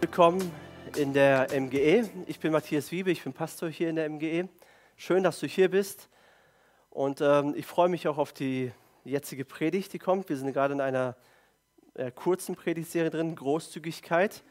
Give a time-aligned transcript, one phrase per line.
[0.00, 0.50] Willkommen
[0.96, 2.08] in der MGE.
[2.26, 4.48] Ich bin Matthias Wiebe, ich bin Pastor hier in der MGE.
[4.96, 6.08] Schön, dass du hier bist.
[6.88, 8.72] Und ähm, ich freue mich auch auf die
[9.04, 10.30] jetzige Predigt, die kommt.
[10.30, 11.16] Wir sind gerade in einer
[11.92, 14.42] äh, kurzen Predigtserie drin, Großzügigkeit.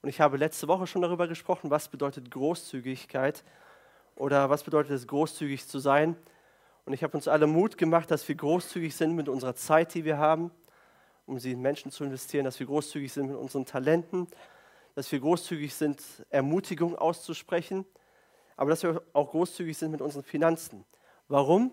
[0.00, 3.44] Und ich habe letzte Woche schon darüber gesprochen, was bedeutet Großzügigkeit
[4.16, 6.16] oder was bedeutet es, großzügig zu sein.
[6.86, 10.06] Und ich habe uns alle Mut gemacht, dass wir großzügig sind mit unserer Zeit, die
[10.06, 10.50] wir haben,
[11.26, 14.28] um sie in Menschen zu investieren, dass wir großzügig sind mit unseren Talenten,
[14.94, 17.84] dass wir großzügig sind, Ermutigung auszusprechen,
[18.56, 20.84] aber dass wir auch großzügig sind mit unseren Finanzen.
[21.28, 21.72] Warum?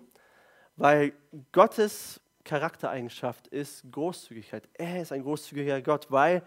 [0.75, 1.13] Weil
[1.51, 4.67] Gottes Charaktereigenschaft ist Großzügigkeit.
[4.73, 6.43] Er ist ein großzügiger Gott, weil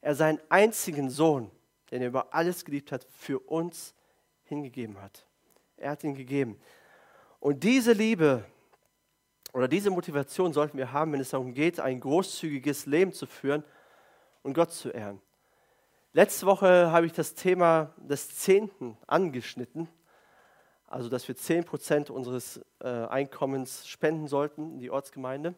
[0.00, 1.50] er seinen einzigen Sohn,
[1.90, 3.94] den er über alles geliebt hat, für uns
[4.44, 5.26] hingegeben hat.
[5.76, 6.58] Er hat ihn gegeben.
[7.40, 8.44] Und diese Liebe
[9.52, 13.64] oder diese Motivation sollten wir haben, wenn es darum geht, ein großzügiges Leben zu führen
[14.42, 15.20] und Gott zu ehren.
[16.16, 19.88] Letzte Woche habe ich das Thema des Zehnten angeschnitten,
[20.86, 25.56] also dass wir 10% unseres äh, Einkommens spenden sollten in die Ortsgemeinde.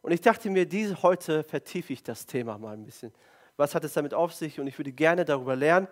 [0.00, 3.12] Und ich dachte mir, diese, heute vertiefe ich das Thema mal ein bisschen.
[3.58, 4.58] Was hat es damit auf sich?
[4.58, 5.86] Und ich würde gerne darüber lernen.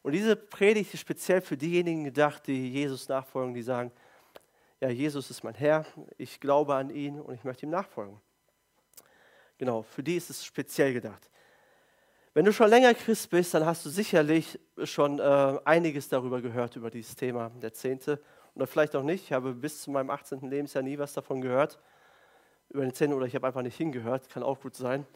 [0.00, 3.92] Und diese Predigt ist speziell für diejenigen gedacht, die Jesus nachfolgen, die sagen,
[4.80, 5.84] ja, Jesus ist mein Herr,
[6.16, 8.18] ich glaube an ihn und ich möchte ihm nachfolgen.
[9.58, 11.28] Genau, für die ist es speziell gedacht.
[12.36, 16.76] Wenn du schon länger Christ bist, dann hast du sicherlich schon äh, einiges darüber gehört,
[16.76, 18.20] über dieses Thema der Zehnte.
[18.54, 19.24] Oder vielleicht auch nicht.
[19.24, 20.40] Ich habe bis zu meinem 18.
[20.50, 21.78] Lebensjahr nie was davon gehört.
[22.68, 24.28] Über den Zehnten oder ich habe einfach nicht hingehört.
[24.28, 25.06] Kann auch gut sein.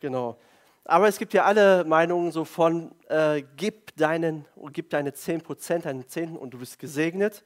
[0.00, 0.36] Genau.
[0.82, 6.08] Aber es gibt ja alle Meinungen so von, äh, gib, deinen, gib deine 10%, deinen
[6.08, 7.44] Zehnten und du bist gesegnet.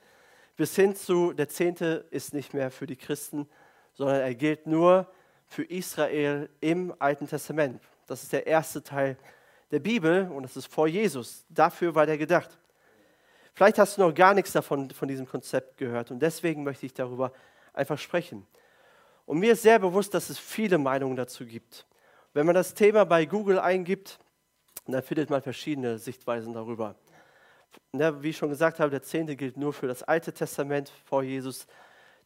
[0.57, 3.47] Bis hin zu, der Zehnte ist nicht mehr für die Christen,
[3.93, 5.07] sondern er gilt nur
[5.49, 7.83] für Israel im Alten Testament.
[8.07, 9.17] Das ist der erste Teil
[9.71, 11.45] der Bibel und das ist vor Jesus.
[11.49, 12.59] Dafür war der gedacht.
[13.55, 16.95] Vielleicht hast du noch gar nichts davon, von diesem Konzept gehört und deswegen möchte ich
[16.95, 17.33] darüber
[17.73, 18.47] einfach sprechen.
[19.27, 21.87] Und mir ist sehr bewusst, dass es viele Meinungen dazu gibt.
[22.33, 24.19] Wenn man das Thema bei Google eingibt,
[24.87, 26.97] dann findet man verschiedene Sichtweisen darüber.
[27.93, 31.23] Ja, wie ich schon gesagt habe, der Zehnte gilt nur für das Alte Testament vor
[31.23, 31.67] Jesus.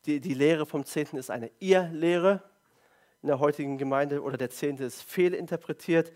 [0.07, 2.43] Die, die Lehre vom Zehnten ist eine Irrlehre
[3.27, 6.13] in der heutigen Gemeinde oder der Zehnte ist fehlinterpretiert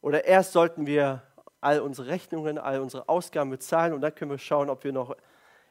[0.00, 1.24] oder erst sollten wir
[1.60, 5.16] all unsere Rechnungen, all unsere Ausgaben bezahlen und dann können wir schauen, ob wir noch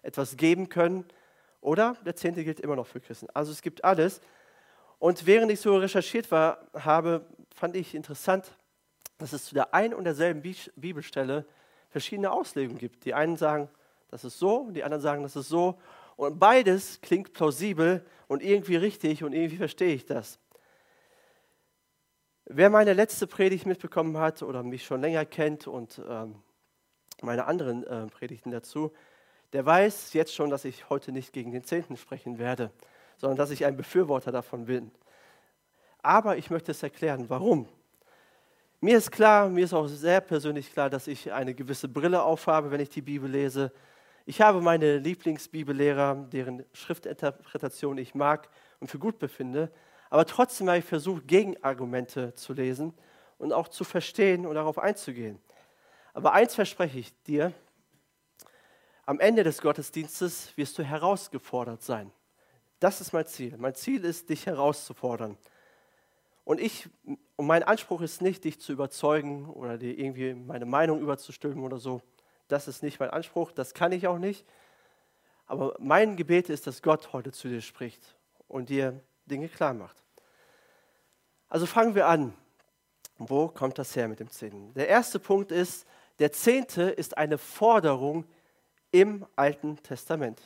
[0.02, 1.06] etwas geben können.
[1.62, 3.28] Oder der Zehnte gilt immer noch für Christen.
[3.34, 4.20] Also es gibt alles.
[5.00, 8.52] Und während ich so recherchiert war, habe, fand ich interessant,
[9.20, 10.42] dass es zu der einen und derselben
[10.76, 11.46] Bibelstelle
[11.92, 13.06] verschiedene Auslegungen gibt.
[13.06, 13.70] Die einen sagen,
[14.12, 15.80] das ist so, die anderen sagen, das ist so.
[16.18, 20.40] Und beides klingt plausibel und irgendwie richtig und irgendwie verstehe ich das.
[22.46, 26.36] Wer meine letzte Predigt mitbekommen hat oder mich schon länger kennt und ähm,
[27.22, 28.92] meine anderen äh, Predigten dazu,
[29.54, 32.70] der weiß jetzt schon, dass ich heute nicht gegen den Zehnten sprechen werde,
[33.16, 34.92] sondern dass ich ein Befürworter davon bin.
[36.02, 37.66] Aber ich möchte es erklären, warum.
[38.82, 42.72] Mir ist klar, mir ist auch sehr persönlich klar, dass ich eine gewisse Brille aufhabe,
[42.72, 43.72] wenn ich die Bibel lese.
[44.26, 48.50] Ich habe meine Lieblingsbibellehrer, deren Schriftinterpretation ich mag
[48.82, 49.72] und für gut befinde.
[50.14, 52.94] Aber trotzdem habe ich versucht, Gegenargumente zu lesen
[53.40, 55.42] und auch zu verstehen und darauf einzugehen.
[56.14, 57.52] Aber eins verspreche ich dir,
[59.08, 62.12] am Ende des Gottesdienstes wirst du herausgefordert sein.
[62.80, 63.58] Das ist mein Ziel.
[63.58, 65.36] Mein Ziel ist, dich herauszufordern.
[66.44, 66.88] Und, ich,
[67.36, 71.80] und mein Anspruch ist nicht, dich zu überzeugen oder dir irgendwie meine Meinung überzustülpen oder
[71.80, 72.04] so.
[72.50, 74.46] Das ist nicht mein Anspruch, das kann ich auch nicht.
[75.48, 78.16] Aber mein Gebet ist, dass Gott heute zu dir spricht
[78.48, 80.03] und dir Dinge klar macht.
[81.54, 82.34] Also fangen wir an.
[83.20, 84.74] Wo kommt das her mit dem Zehnten?
[84.74, 85.86] Der erste Punkt ist,
[86.18, 88.26] der Zehnte ist eine Forderung
[88.90, 90.42] im Alten Testament.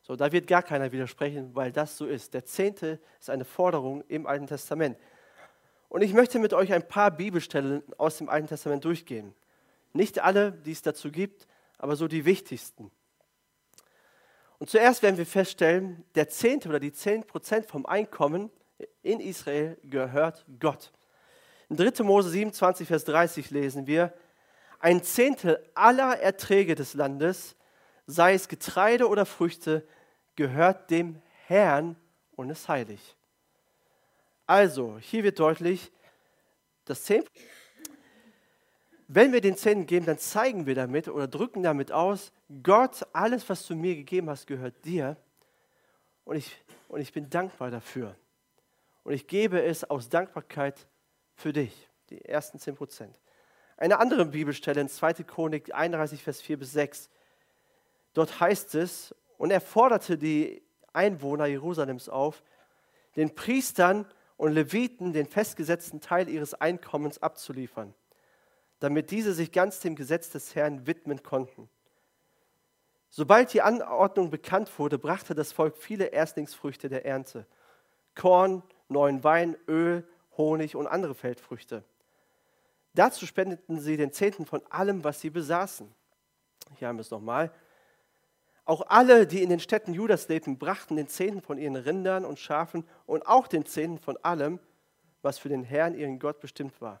[0.00, 2.32] So, da wird gar keiner widersprechen, weil das so ist.
[2.32, 4.96] Der Zehnte ist eine Forderung im Alten Testament.
[5.90, 9.34] Und ich möchte mit euch ein paar Bibelstellen aus dem Alten Testament durchgehen.
[9.92, 12.90] Nicht alle, die es dazu gibt, aber so die wichtigsten.
[14.58, 18.50] Und zuerst werden wir feststellen, der Zehnte oder die zehn Prozent vom Einkommen
[19.02, 20.92] in Israel gehört Gott.
[21.68, 22.02] In 3.
[22.02, 24.12] Mose 27, Vers 30 lesen wir,
[24.80, 27.54] ein Zehntel aller Erträge des Landes,
[28.06, 29.86] sei es Getreide oder Früchte,
[30.36, 31.96] gehört dem Herrn
[32.34, 33.16] und ist heilig.
[34.46, 35.92] Also, hier wird deutlich,
[36.84, 37.24] dass Zehn,
[39.06, 42.32] wenn wir den Zehnten geben, dann zeigen wir damit oder drücken damit aus,
[42.62, 45.16] Gott, alles, was du mir gegeben hast, gehört dir.
[46.24, 46.56] Und ich,
[46.88, 48.16] und ich bin dankbar dafür.
[49.02, 50.86] Und ich gebe es aus Dankbarkeit
[51.34, 53.18] für dich, die ersten 10 Prozent.
[53.76, 55.14] Eine andere Bibelstelle in 2.
[55.24, 57.08] Chronik 31, Vers 4 bis 6.
[58.12, 60.62] Dort heißt es, und er forderte die
[60.92, 62.42] Einwohner Jerusalems auf,
[63.16, 64.06] den Priestern
[64.36, 67.94] und Leviten den festgesetzten Teil ihres Einkommens abzuliefern,
[68.80, 71.68] damit diese sich ganz dem Gesetz des Herrn widmen konnten.
[73.08, 77.46] Sobald die Anordnung bekannt wurde, brachte das Volk viele Erstlingsfrüchte der Ernte.
[78.14, 80.06] Korn, neuen Wein, Öl,
[80.36, 81.84] Honig und andere Feldfrüchte.
[82.94, 85.92] Dazu spendeten sie den Zehnten von allem, was sie besaßen.
[86.76, 87.52] Hier haben wir es nochmal.
[88.64, 92.38] Auch alle, die in den Städten Judas lebten, brachten den Zehnten von ihren Rindern und
[92.38, 94.60] Schafen und auch den Zehnten von allem,
[95.22, 97.00] was für den Herrn, ihren Gott, bestimmt war.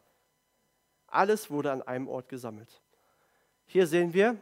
[1.06, 2.80] Alles wurde an einem Ort gesammelt.
[3.66, 4.36] Hier sehen wir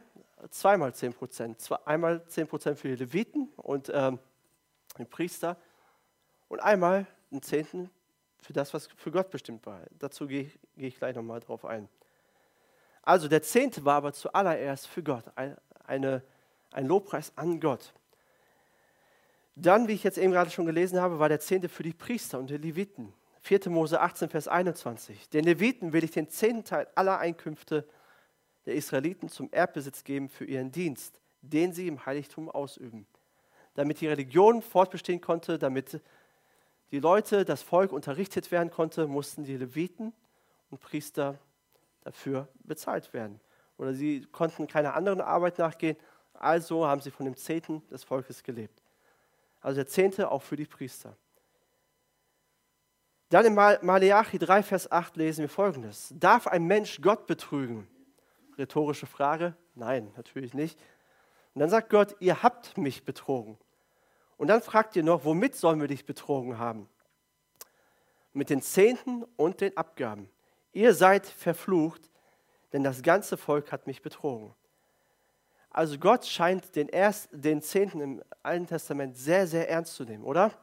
[0.49, 1.69] zweimal 10 Prozent.
[1.85, 4.19] Einmal 10 Prozent für die Leviten und ähm,
[4.97, 5.57] den Priester
[6.47, 7.89] und einmal einen Zehnten
[8.41, 9.81] für das, was für Gott bestimmt war.
[9.97, 11.89] Dazu gehe, gehe ich gleich nochmal drauf ein.
[13.01, 15.25] Also der Zehnte war aber zuallererst für Gott,
[15.85, 16.23] eine,
[16.71, 17.93] ein Lobpreis an Gott.
[19.55, 22.39] Dann, wie ich jetzt eben gerade schon gelesen habe, war der Zehnte für die Priester
[22.39, 23.13] und die Leviten.
[23.41, 23.69] 4.
[23.69, 25.29] Mose 18, Vers 21.
[25.29, 27.87] Den Leviten will ich den zehnten Teil aller Einkünfte
[28.65, 33.07] der Israeliten zum Erbbesitz geben für ihren Dienst, den sie im Heiligtum ausüben.
[33.73, 36.01] Damit die Religion fortbestehen konnte, damit
[36.91, 40.13] die Leute, das Volk unterrichtet werden konnte, mussten die Leviten
[40.69, 41.37] und Priester
[42.01, 43.39] dafür bezahlt werden.
[43.77, 45.97] Oder sie konnten keiner anderen Arbeit nachgehen,
[46.33, 48.81] also haben sie von dem Zehnten des Volkes gelebt.
[49.61, 51.15] Also der Zehnte auch für die Priester.
[53.29, 56.11] Dann in Maleachi 3, Vers 8 lesen wir folgendes.
[56.17, 57.87] Darf ein Mensch Gott betrügen?
[58.57, 59.55] Rhetorische Frage.
[59.75, 60.79] Nein, natürlich nicht.
[61.53, 63.57] Und dann sagt Gott, ihr habt mich betrogen.
[64.39, 66.87] Und dann fragt ihr noch, womit sollen wir dich betrogen haben?
[68.31, 70.29] Mit den Zehnten und den Abgaben.
[70.71, 72.09] Ihr seid verflucht,
[72.71, 74.55] denn das ganze Volk hat mich betrogen.
[75.71, 80.23] Also Gott scheint den, Erst, den Zehnten im Alten Testament sehr, sehr ernst zu nehmen,
[80.23, 80.53] oder?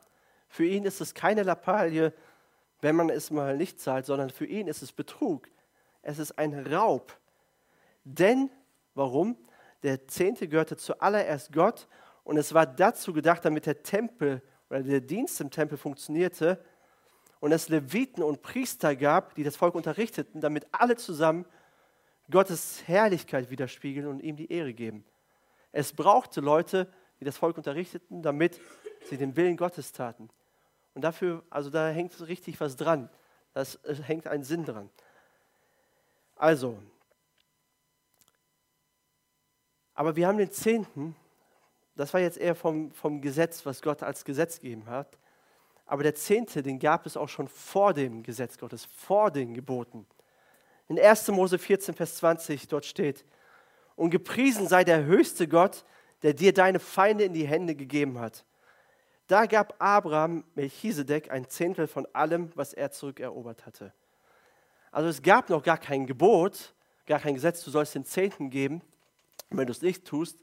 [0.48, 2.14] Für ihn ist es keine Lappalie,
[2.80, 5.50] wenn man es mal nicht zahlt, sondern für ihn ist es Betrug.
[6.00, 7.14] Es ist ein Raub.
[8.04, 8.48] Denn,
[8.94, 9.36] warum?
[9.82, 11.86] Der Zehnte gehörte zuallererst Gott
[12.26, 16.60] und es war dazu gedacht, damit der Tempel oder der Dienst im Tempel funktionierte
[17.38, 21.46] und es Leviten und Priester gab, die das Volk unterrichteten, damit alle zusammen
[22.28, 25.04] Gottes Herrlichkeit widerspiegeln und ihm die Ehre geben.
[25.70, 28.60] Es brauchte Leute, die das Volk unterrichteten, damit
[29.04, 30.28] sie den Willen Gottes taten.
[30.94, 33.08] Und dafür, also da hängt richtig was dran.
[33.54, 33.62] Da
[34.02, 34.90] hängt ein Sinn dran.
[36.34, 36.76] Also,
[39.94, 41.14] aber wir haben den Zehnten,
[41.96, 45.18] das war jetzt eher vom, vom Gesetz, was Gott als Gesetz gegeben hat.
[45.86, 50.06] Aber der Zehnte, den gab es auch schon vor dem Gesetz Gottes, vor den Geboten.
[50.88, 51.28] In 1.
[51.28, 53.24] Mose 14, Vers 20, dort steht,
[53.94, 55.84] und gepriesen sei der höchste Gott,
[56.22, 58.44] der dir deine Feinde in die Hände gegeben hat.
[59.26, 63.92] Da gab Abraham Melchisedek ein Zehntel von allem, was er zurückerobert hatte.
[64.92, 66.74] Also es gab noch gar kein Gebot,
[67.06, 68.82] gar kein Gesetz, du sollst den Zehnten geben,
[69.50, 70.38] wenn du es nicht tust,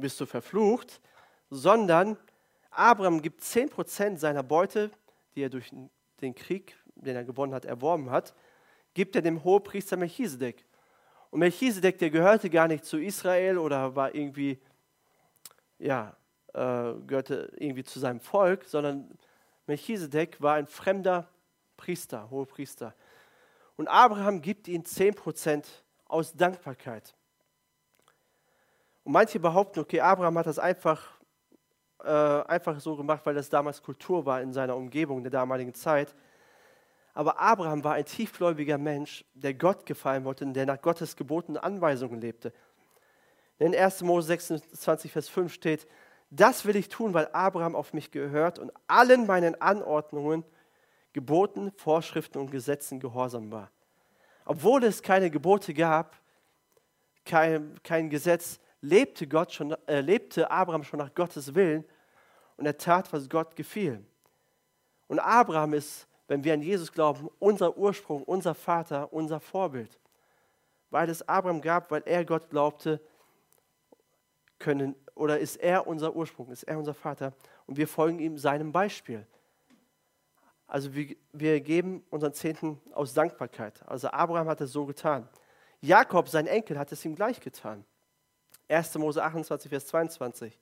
[0.00, 1.00] bist du verflucht,
[1.50, 2.16] sondern
[2.70, 4.90] Abraham gibt 10% seiner Beute,
[5.34, 5.70] die er durch
[6.20, 8.34] den Krieg, den er gewonnen hat, erworben hat,
[8.94, 10.64] gibt er dem Hohepriester Melchisedek.
[11.30, 14.60] Und Melchisedek, der gehörte gar nicht zu Israel oder war irgendwie,
[15.78, 16.16] ja,
[16.52, 19.16] äh, gehörte irgendwie zu seinem Volk, sondern
[19.66, 21.28] Melchisedek war ein fremder
[21.76, 22.94] Priester, Hohepriester.
[23.76, 25.64] Und Abraham gibt ihm 10%
[26.06, 27.14] aus Dankbarkeit.
[29.10, 31.18] Und manche behaupten, okay, Abraham hat das einfach,
[32.04, 35.74] äh, einfach so gemacht, weil das damals Kultur war in seiner Umgebung, in der damaligen
[35.74, 36.14] Zeit.
[37.12, 41.56] Aber Abraham war ein tiefgläubiger Mensch, der Gott gefallen wollte und der nach Gottes Geboten
[41.56, 42.52] und Anweisungen lebte.
[43.58, 44.02] In 1.
[44.02, 45.88] Mose 26, Vers 5 steht,
[46.30, 50.44] das will ich tun, weil Abraham auf mich gehört und allen meinen Anordnungen,
[51.14, 53.72] Geboten, Vorschriften und Gesetzen gehorsam war.
[54.44, 56.14] Obwohl es keine Gebote gab,
[57.24, 61.84] kein, kein Gesetz, lebte, Gott schon, äh, lebte Abraham schon nach Gottes Willen
[62.56, 64.04] und er tat, was Gott gefiel.
[65.08, 69.98] Und Abraham ist, wenn wir an Jesus glauben, unser Ursprung, unser Vater, unser Vorbild.
[70.90, 73.00] Weil es Abraham gab, weil er Gott glaubte,
[74.60, 77.32] können, oder ist er unser Ursprung, ist er unser Vater
[77.66, 79.26] und wir folgen ihm seinem Beispiel.
[80.66, 83.82] Also wir, wir geben unseren Zehnten aus Dankbarkeit.
[83.88, 85.28] Also Abraham hat es so getan.
[85.80, 87.84] Jakob, sein Enkel, hat es ihm gleich getan.
[88.70, 88.94] 1.
[88.98, 90.58] Mose 28, Vers 22.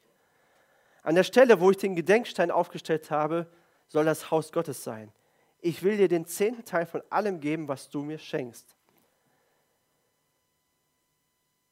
[1.03, 3.47] An der Stelle, wo ich den Gedenkstein aufgestellt habe,
[3.87, 5.13] soll das Haus Gottes sein.
[5.61, 8.77] Ich will dir den zehnten Teil von allem geben, was du mir schenkst.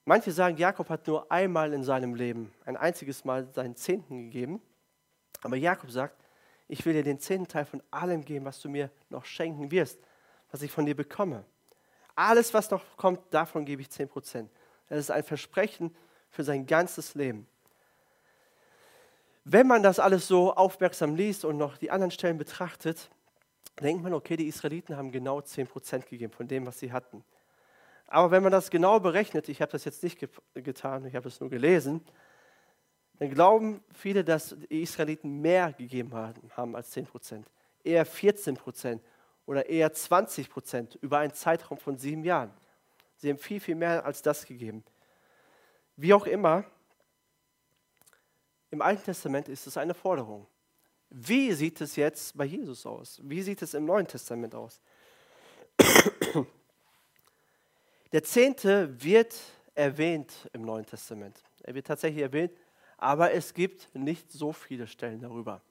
[0.04, 4.62] Manche sagen, Jakob hat nur einmal in seinem Leben, ein einziges Mal seinen Zehnten gegeben.
[5.42, 6.24] Aber Jakob sagt,
[6.68, 9.98] ich will dir den zehnten Teil von allem geben, was du mir noch schenken wirst,
[10.50, 11.44] was ich von dir bekomme.
[12.14, 14.50] Alles, was noch kommt, davon gebe ich zehn Prozent.
[14.88, 15.94] Das ist ein Versprechen
[16.36, 17.46] für sein ganzes Leben.
[19.44, 23.10] Wenn man das alles so aufmerksam liest und noch die anderen Stellen betrachtet,
[23.80, 27.24] denkt man, okay, die Israeliten haben genau 10% gegeben von dem, was sie hatten.
[28.06, 31.26] Aber wenn man das genau berechnet, ich habe das jetzt nicht ge getan, ich habe
[31.26, 32.04] es nur gelesen,
[33.18, 37.44] dann glauben viele, dass die Israeliten mehr gegeben haben als 10%.
[37.82, 39.00] Eher 14%
[39.46, 42.50] oder eher 20% über einen Zeitraum von sieben Jahren.
[43.16, 44.84] Sie haben viel, viel mehr als das gegeben.
[45.96, 46.64] Wie auch immer,
[48.70, 50.46] im Alten Testament ist es eine Forderung.
[51.08, 53.20] Wie sieht es jetzt bei Jesus aus?
[53.22, 54.80] Wie sieht es im Neuen Testament aus?
[58.12, 59.34] Der Zehnte wird
[59.74, 61.42] erwähnt im Neuen Testament.
[61.62, 62.52] Er wird tatsächlich erwähnt,
[62.98, 65.62] aber es gibt nicht so viele Stellen darüber.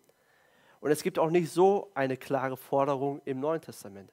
[0.80, 4.12] Und es gibt auch nicht so eine klare Forderung im Neuen Testament.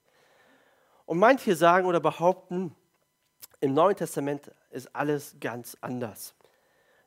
[1.06, 2.74] Und manche sagen oder behaupten,
[3.62, 6.34] im Neuen Testament ist alles ganz anders.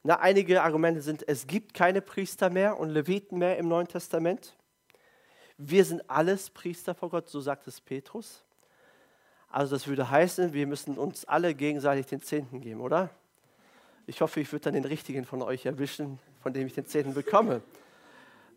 [0.04, 4.56] Na, einige Argumente sind, es gibt keine Priester mehr und Leviten mehr im Neuen Testament.
[5.58, 8.42] Wir sind alles Priester vor Gott, so sagt es Petrus.
[9.50, 13.10] Also das würde heißen, wir müssen uns alle gegenseitig den Zehnten geben, oder?
[14.08, 17.14] Ich hoffe, ich würde dann den richtigen von euch erwischen, von dem ich den Zehnten
[17.14, 17.62] bekomme.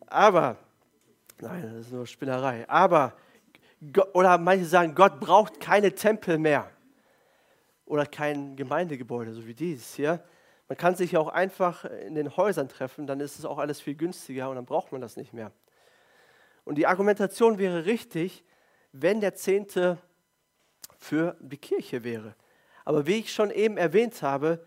[0.06, 0.56] Aber,
[1.40, 2.68] nein, das ist nur Spinnerei.
[2.68, 3.14] Aber,
[4.12, 6.70] oder manche sagen, Gott braucht keine Tempel mehr
[7.88, 10.22] oder kein Gemeindegebäude, so wie dieses hier.
[10.68, 13.80] Man kann sich ja auch einfach in den Häusern treffen, dann ist es auch alles
[13.80, 15.50] viel günstiger und dann braucht man das nicht mehr.
[16.64, 18.44] Und die Argumentation wäre richtig,
[18.92, 19.96] wenn der Zehnte
[20.98, 22.34] für die Kirche wäre.
[22.84, 24.64] Aber wie ich schon eben erwähnt habe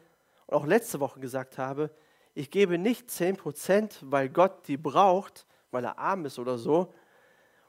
[0.48, 1.92] und auch letzte Woche gesagt habe,
[2.34, 6.94] ich gebe nicht 10%, weil Gott die braucht, weil er arm ist oder so.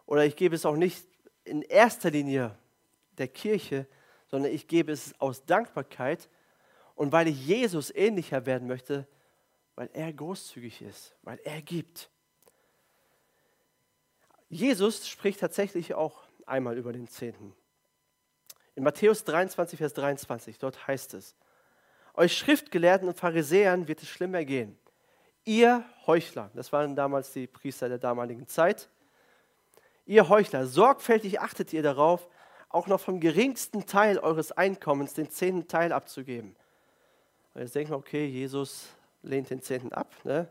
[0.07, 1.07] Oder ich gebe es auch nicht
[1.45, 2.57] in erster Linie
[3.19, 3.87] der Kirche,
[4.33, 6.31] sondern ich gebe es aus Dankbarkeit
[6.95, 9.07] und weil ich Jesus ähnlicher werden möchte,
[9.77, 12.11] weil er großzügig ist, weil er gibt.
[14.49, 17.55] Jesus spricht tatsächlich auch einmal über den Zehnten.
[18.75, 21.37] In Matthäus 23, Vers 23, dort heißt es,
[22.15, 24.79] euch Schriftgelehrten und Pharisäern wird es schlimmer gehen.
[25.45, 28.89] Ihr Heuchler, das waren damals die Priester der damaligen Zeit,
[30.07, 32.29] ihr Heuchler, sorgfältig achtet ihr darauf,
[32.73, 36.57] auch noch vom geringsten Teil eures Einkommens den zehnten Teil abzugeben.
[37.55, 38.89] Und jetzt denkt man, okay, Jesus
[39.23, 40.13] lehnt den Zehnten ab.
[40.25, 40.51] Ne?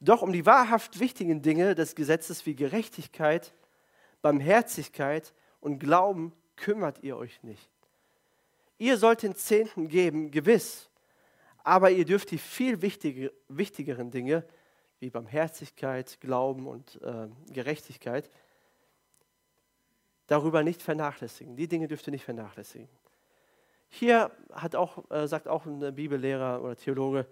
[0.00, 3.52] Doch um die wahrhaft wichtigen Dinge des Gesetzes wie Gerechtigkeit,
[4.22, 7.68] Barmherzigkeit und Glauben kümmert ihr euch nicht.
[8.78, 10.88] Ihr sollt den Zehnten geben, gewiss,
[11.64, 14.44] aber ihr dürft die viel wichtige, wichtigeren Dinge
[15.00, 18.30] wie Barmherzigkeit, Glauben und äh, Gerechtigkeit
[20.30, 21.56] darüber nicht vernachlässigen.
[21.56, 22.88] Die Dinge dürft ihr nicht vernachlässigen.
[23.88, 24.30] Hier
[24.74, 27.26] auch, äh, sagt auch ein Bibellehrer oder Theologe,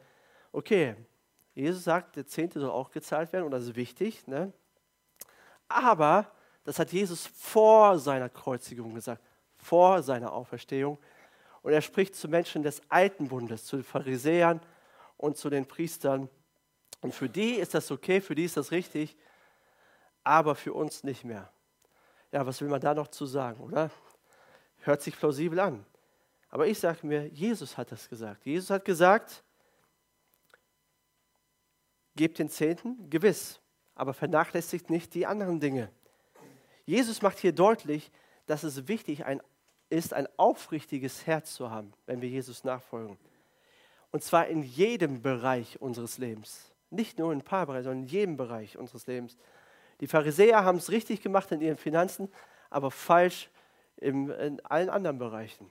[0.50, 0.97] okay,
[1.55, 4.26] Jesus sagt, der Zehnte soll auch gezahlt werden und das ist wichtig.
[4.26, 4.52] Ne?
[5.69, 6.33] Aber
[6.64, 9.23] das hat Jesus vor seiner Kreuzigung gesagt,
[9.57, 10.99] vor seiner Auferstehung.
[11.62, 14.61] Und er spricht zu Menschen des alten Bundes, zu den Pharisäern
[15.17, 16.28] und zu den Priestern.
[17.00, 19.17] Und für die ist das okay, für die ist das richtig,
[20.25, 21.52] aber für uns nicht mehr.
[22.32, 23.90] Ja, was will man da noch zu sagen, oder?
[24.78, 25.85] Hört sich plausibel an.
[26.50, 28.44] Aber ich sage mir, Jesus hat das gesagt.
[28.44, 29.42] Jesus hat gesagt,
[32.16, 33.61] gebt den Zehnten, gewiss,
[33.94, 35.90] aber vernachlässigt nicht die anderen Dinge.
[36.85, 38.11] Jesus macht hier deutlich,
[38.47, 39.25] dass es wichtig
[39.90, 43.18] ist, ein aufrichtiges Herz zu haben, wenn wir Jesus nachfolgen.
[44.11, 46.73] Und zwar in jedem Bereich unseres Lebens.
[46.90, 49.37] Nicht nur in ein paar Bereichen, sondern in jedem Bereich unseres Lebens.
[50.00, 52.33] Die Pharisäer haben es richtig gemacht in ihren Finanzen,
[52.71, 53.50] aber falsch
[53.97, 55.71] in allen anderen Bereichen.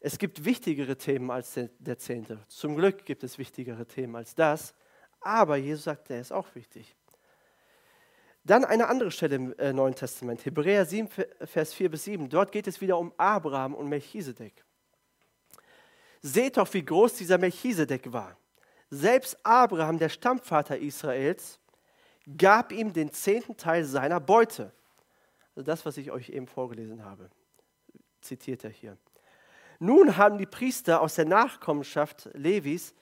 [0.00, 2.44] Es gibt wichtigere Themen als der, der Zehnte.
[2.48, 4.74] Zum Glück gibt es wichtigere Themen als das.
[5.20, 6.94] Aber Jesus sagt, der ist auch wichtig.
[8.44, 11.08] Dann eine andere Stelle im äh, Neuen Testament, Hebräer 7,
[11.44, 12.28] Vers 4 bis 7.
[12.28, 14.64] Dort geht es wieder um Abraham und Melchisedek.
[16.22, 18.36] Seht doch, wie groß dieser Melchisedek war.
[18.90, 21.58] Selbst Abraham, der Stammvater Israels,
[22.36, 24.72] gab ihm den zehnten Teil seiner Beute.
[25.54, 27.30] Also das, was ich euch eben vorgelesen habe,
[28.20, 28.96] zitiert er hier.
[29.78, 32.94] Nun haben die Priester aus der Nachkommenschaft Levis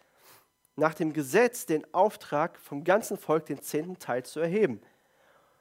[0.77, 4.81] nach dem Gesetz den Auftrag, vom ganzen Volk den zehnten Teil zu erheben,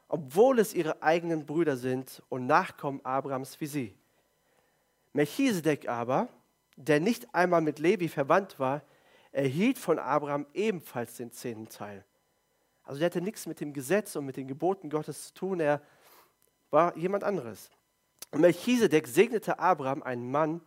[0.10, 3.95] obwohl es ihre eigenen Brüder sind und Nachkommen Abrahams wie sie.
[5.13, 6.27] Melchisedek aber,
[6.75, 8.81] der nicht einmal mit Levi verwandt war,
[9.31, 12.03] erhielt von Abraham ebenfalls den zehnten Teil.
[12.85, 15.81] Also der hatte nichts mit dem Gesetz und mit den Geboten Gottes zu tun, er
[16.69, 17.69] war jemand anderes.
[18.31, 20.61] Und Melchisedek segnete Abraham, einen Mann,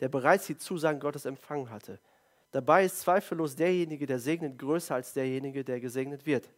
[0.00, 2.00] der bereits die Zusagen Gottes empfangen hatte.
[2.50, 6.50] Dabei ist zweifellos derjenige, der segnet, größer als derjenige, der gesegnet wird.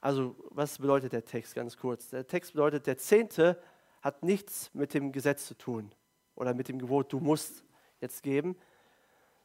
[0.00, 2.10] Also, was bedeutet der Text ganz kurz?
[2.10, 3.60] Der Text bedeutet, der Zehnte
[4.00, 5.92] hat nichts mit dem Gesetz zu tun
[6.36, 7.64] oder mit dem Gebot, du musst
[8.00, 8.56] jetzt geben,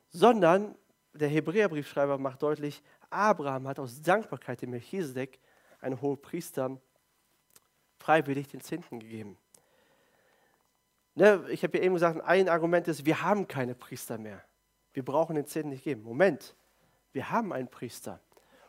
[0.09, 0.75] sondern
[1.13, 2.83] der Hebräerbriefschreiber macht deutlich,
[3.13, 5.39] Abraham hat aus Dankbarkeit dem Melchisedek,
[5.81, 6.77] einen hohen Priester,
[7.99, 9.37] freiwillig den Zehnten gegeben.
[11.15, 14.43] Ne, ich habe ja eben gesagt, ein Argument ist, wir haben keine Priester mehr.
[14.93, 16.03] Wir brauchen den Zehnten nicht geben.
[16.03, 16.55] Moment,
[17.11, 18.19] wir haben einen Priester.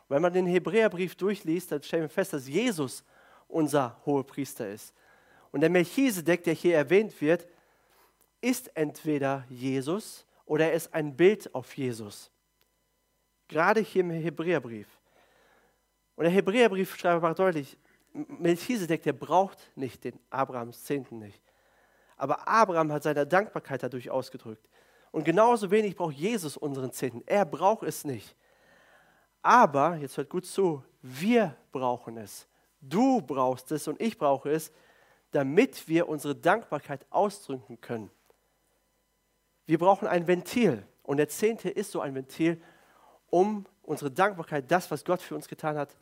[0.07, 3.03] Und wenn man den Hebräerbrief durchliest, dann stellen wir fest, dass Jesus
[3.47, 4.93] unser hoher Priester ist.
[5.51, 7.47] Und der Melchisedek, der hier erwähnt wird,
[8.41, 12.31] ist entweder Jesus oder er ist ein Bild auf Jesus.
[13.47, 14.87] Gerade hier im Hebräerbrief.
[16.15, 17.77] Und der Hebräerbriefschreiber macht deutlich,
[18.13, 21.41] Melchisedek, der braucht nicht den Abrahams Zehnten nicht.
[22.17, 24.69] Aber Abraham hat seine Dankbarkeit dadurch ausgedrückt.
[25.11, 27.23] Und genauso wenig braucht Jesus unseren Zehnten.
[27.25, 28.35] Er braucht es nicht.
[29.41, 32.47] Aber, jetzt hört gut zu, wir brauchen es.
[32.81, 34.71] Du brauchst es und ich brauche es,
[35.31, 38.09] damit wir unsere Dankbarkeit ausdrücken können.
[39.65, 40.85] Wir brauchen ein Ventil.
[41.03, 42.61] Und der Zehnte ist so ein Ventil,
[43.35, 45.93] um unsere Dankbarkeit, das, was Gott für uns getan hat,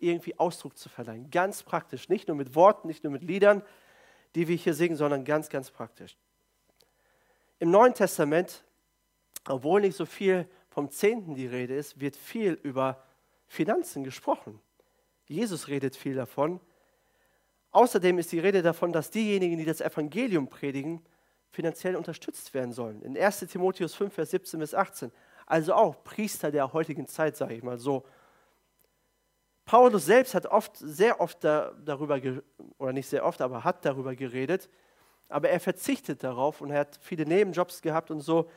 [0.00, 1.30] irgendwie Ausdruck zu verleihen.
[1.30, 2.08] Ganz praktisch.
[2.08, 3.62] Nicht nur mit Worten, nicht nur mit Liedern,
[4.34, 6.16] die wir hier singen, sondern ganz, ganz praktisch.
[7.60, 8.64] Im Neuen Testament,
[9.46, 13.04] obwohl nicht so viel vom Zehnten die Rede ist, wird viel über
[13.46, 14.58] Finanzen gesprochen.
[15.26, 16.58] Jesus redet viel davon.
[17.70, 21.06] Außerdem ist die Rede davon, dass diejenigen, die das Evangelium predigen,
[21.52, 23.00] finanziell unterstützt werden sollen.
[23.02, 25.12] In 1 Timotheus 5, Vers 17 bis 18.
[25.46, 28.04] Also auch Priester der heutigen Zeit, sage ich mal so.
[29.64, 32.20] Paulus selbst hat oft, sehr oft da, darüber,
[32.78, 34.68] oder nicht sehr oft, aber hat darüber geredet,
[35.28, 38.50] aber er verzichtet darauf und er hat viele Nebenjobs gehabt und so.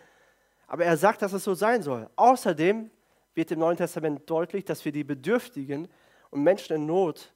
[0.67, 2.09] Aber er sagt, dass es so sein soll.
[2.17, 2.91] Außerdem
[3.33, 5.87] wird im Neuen Testament deutlich, dass wir die Bedürftigen
[6.29, 7.33] und Menschen in Not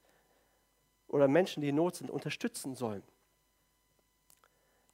[1.07, 3.03] oder Menschen, die in Not sind, unterstützen sollen.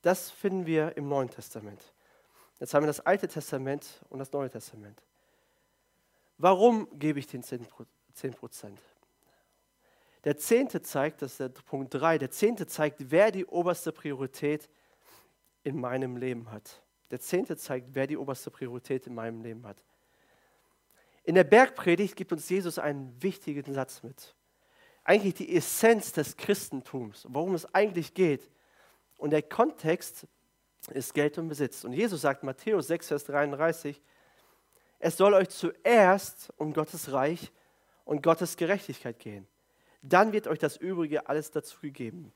[0.03, 1.81] Das finden wir im Neuen Testament.
[2.59, 5.01] Jetzt haben wir das Alte Testament und das Neue Testament.
[6.37, 7.67] Warum gebe ich den 10
[8.17, 8.79] 10 Prozent.
[10.23, 14.67] Der Zehnte zeigt, das ist der Punkt 3, der Zehnte zeigt, wer die oberste Priorität
[15.63, 16.81] in meinem Leben hat.
[17.11, 19.83] Der Zehnte zeigt, wer die oberste Priorität in meinem Leben hat.
[21.23, 24.35] In der Bergpredigt gibt uns Jesus einen wichtigen Satz mit.
[25.03, 28.49] Eigentlich die Essenz des Christentums, worum es eigentlich geht.
[29.17, 30.27] Und der Kontext
[30.91, 31.84] ist Geld und Besitz.
[31.84, 34.02] Und Jesus sagt, Matthäus 6, Vers 33,
[35.00, 37.52] es soll euch zuerst um Gottes Reich
[38.06, 39.47] und Gottes Gerechtigkeit gehen.
[40.02, 42.32] Dann wird euch das Übrige alles dazu gegeben.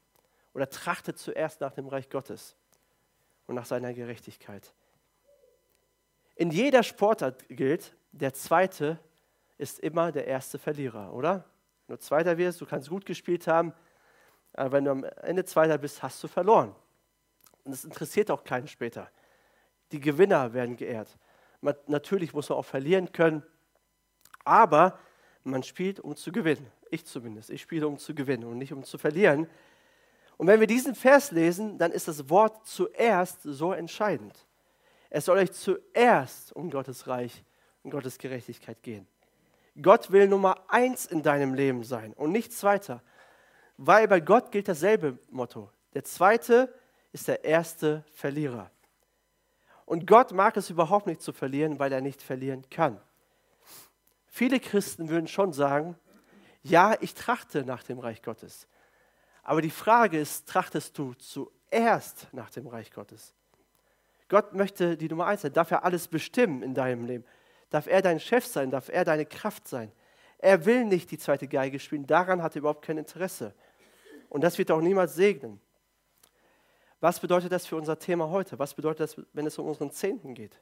[0.54, 2.56] Oder trachtet zuerst nach dem Reich Gottes
[3.48, 4.74] und nach seiner Gerechtigkeit.
[6.36, 9.00] In jeder Sportart gilt, der Zweite
[9.58, 11.46] ist immer der erste Verlierer, oder?
[11.88, 13.74] Wenn du Zweiter wirst, du kannst gut gespielt haben,
[14.54, 16.76] aber wenn du am Ende Zweiter bist, hast du verloren.
[17.64, 19.10] Und es interessiert auch keinen später.
[19.92, 21.18] Die Gewinner werden geehrt.
[21.88, 23.44] natürlich muss man auch verlieren können,
[24.44, 24.98] aber
[25.44, 26.72] man spielt, um zu gewinnen.
[26.90, 27.50] Ich zumindest.
[27.50, 29.48] Ich spiele, um zu gewinnen und nicht um zu verlieren.
[30.38, 34.48] Und wenn wir diesen Vers lesen, dann ist das Wort zuerst so entscheidend.
[35.10, 37.44] Es soll euch zuerst um Gottes Reich
[37.84, 39.08] und Gottes Gerechtigkeit gehen.
[39.82, 43.02] Gott will Nummer eins in deinem Leben sein und nichts weiter.
[43.78, 45.70] Weil bei Gott gilt dasselbe Motto.
[45.94, 46.74] Der zweite
[47.12, 48.72] ist der erste Verlierer.
[49.86, 53.00] Und Gott mag es überhaupt nicht zu verlieren, weil er nicht verlieren kann.
[54.28, 55.98] Viele Christen würden schon sagen,
[56.64, 58.68] ja, ich trachte nach dem Reich Gottes.
[59.44, 63.34] Aber die Frage ist, trachtest du zuerst nach dem Reich Gottes?
[64.30, 65.52] Gott möchte die Nummer eins sein.
[65.52, 67.26] Darf er alles bestimmen in deinem Leben?
[67.70, 68.72] Darf er dein Chef sein?
[68.72, 69.92] Darf er deine Kraft sein?
[70.38, 72.08] Er will nicht die zweite Geige spielen.
[72.08, 73.54] Daran hat er überhaupt kein Interesse.
[74.30, 75.60] Und das wird er auch niemals segnen.
[77.02, 78.58] Was bedeutet das für unser Thema heute?
[78.60, 80.62] Was bedeutet das, wenn es um unseren Zehnten geht?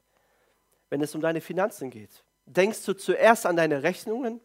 [0.88, 2.24] Wenn es um deine Finanzen geht?
[2.46, 4.40] Denkst du zuerst an deine Rechnungen?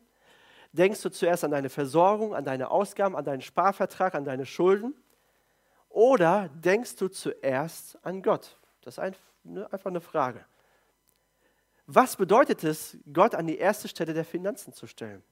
[0.74, 4.94] Denkst du zuerst an deine Versorgung, an deine Ausgaben, an deinen Sparvertrag, an deine Schulden?
[5.88, 8.60] Oder denkst du zuerst an Gott?
[8.82, 10.44] Das ist ne, einfach eine Frage.
[11.88, 15.24] Was bedeutet es, Gott an die erste Stelle der Finanzen zu stellen?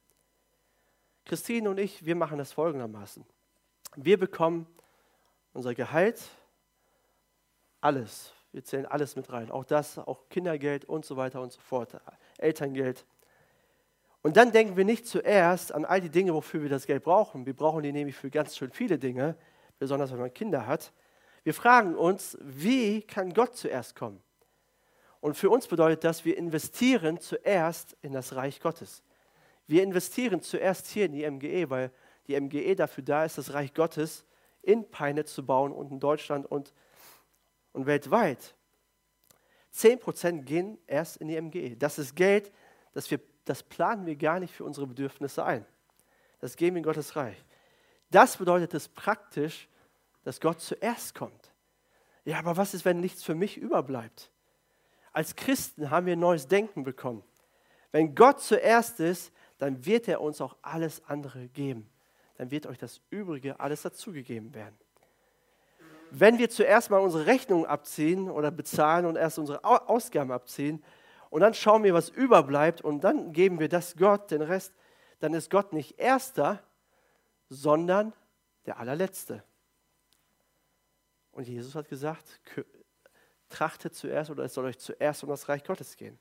[1.26, 3.26] Christine und ich, wir machen das folgendermaßen.
[3.98, 4.66] Wir bekommen
[5.52, 6.22] unser Gehalt,
[7.84, 8.34] alles.
[8.52, 9.52] Wir zählen alles mit rein.
[9.52, 12.00] Auch das, auch Kindergeld und so weiter und so fort.
[12.38, 13.06] Elterngeld.
[14.22, 17.46] Und dann denken wir nicht zuerst an all die Dinge, wofür wir das Geld brauchen.
[17.46, 19.36] Wir brauchen die nämlich für ganz schön viele Dinge,
[19.80, 20.94] besonders wenn man Kinder hat.
[21.44, 24.22] Wir fragen uns, wie kann Gott zuerst kommen?
[25.20, 29.04] Und für uns bedeutet das, wir investieren zuerst in das Reich Gottes.
[29.68, 31.92] Wir investieren zuerst hier in die MGE, weil
[32.28, 34.26] die MGE dafür da ist, das Reich Gottes
[34.62, 36.74] in Peine zu bauen und in Deutschland und,
[37.74, 38.56] und weltweit.
[39.74, 41.76] 10% gehen erst in die MGE.
[41.76, 42.52] Das ist Geld,
[42.94, 45.66] das, wir, das planen wir gar nicht für unsere Bedürfnisse ein.
[46.40, 47.44] Das geben wir in Gottes Reich.
[48.10, 49.68] Das bedeutet es praktisch,
[50.24, 51.52] dass Gott zuerst kommt.
[52.26, 54.32] Ja, aber was ist, wenn nichts für mich überbleibt?
[55.12, 57.24] Als Christen haben wir ein neues Denken bekommen.
[57.92, 61.90] Wenn Gott zuerst ist, dann wird er uns auch alles andere geben.
[62.38, 64.76] Dann wird euch das Übrige alles dazugegeben werden.
[66.16, 70.84] Wenn wir zuerst mal unsere Rechnungen abziehen oder bezahlen und erst unsere Ausgaben abziehen
[71.32, 74.76] und dann schauen wir, was überbleibt und dann geben wir das Gott, den Rest,
[75.22, 76.62] dann ist Gott nicht erster,
[77.50, 78.14] sondern
[78.68, 79.44] der allerletzte.
[81.32, 82.40] Und Jesus hat gesagt,
[83.50, 86.20] trachtet zuerst oder es soll euch zuerst um das Reich Gottes gehen.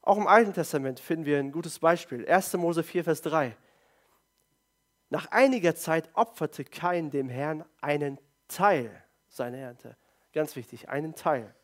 [0.00, 2.26] Auch im Alten Testament finden wir ein gutes Beispiel.
[2.26, 2.54] 1.
[2.54, 3.54] Mose 4, Vers 3.
[5.10, 8.90] Nach einiger Zeit opferte Kain dem Herrn einen Teil
[9.28, 9.96] seiner Ernte.
[10.32, 11.54] Ganz wichtig, einen Teil.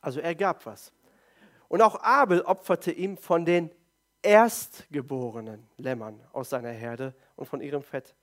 [0.00, 0.92] Also er gab was.
[1.68, 3.70] Und auch Abel opferte ihm von den
[4.22, 8.14] erstgeborenen Lämmern aus seiner Herde und von ihrem Fett.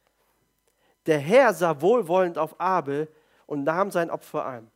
[1.05, 3.07] Der Herr sah wohlwollend auf Abel
[3.45, 4.71] und nahm sein Opfer an.